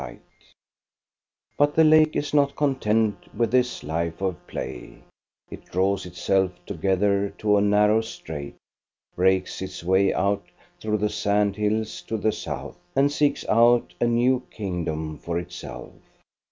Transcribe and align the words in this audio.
30 0.03 0.13
THE 0.13 0.17
STORY 0.17 0.23
OF 0.23 0.35
GOSTA 0.35 0.79
BERUNG 0.79 1.57
But 1.59 1.75
the 1.75 1.83
lake 1.83 2.15
is 2.15 2.33
not 2.33 2.55
content 2.55 3.35
with 3.35 3.51
this 3.51 3.83
life 3.83 4.19
of 4.19 4.47
play; 4.47 4.97
it 5.51 5.65
draws 5.65 6.07
itself 6.07 6.51
together 6.65 7.29
to 7.37 7.57
a 7.57 7.61
narrow 7.61 8.01
strait, 8.01 8.55
breaks 9.15 9.61
its 9.61 9.83
way 9.83 10.11
out 10.11 10.43
through 10.79 10.97
the 10.97 11.09
sand 11.09 11.55
hills 11.55 12.01
to 12.07 12.17
the 12.17 12.31
south, 12.31 12.79
and 12.95 13.11
seeks 13.11 13.45
out 13.47 13.93
a 14.01 14.07
new 14.07 14.41
kingdom 14.49 15.19
for 15.19 15.37
itself. 15.37 15.93